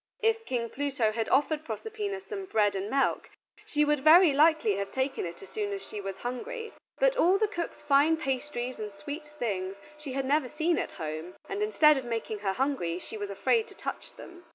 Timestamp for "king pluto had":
0.47-1.29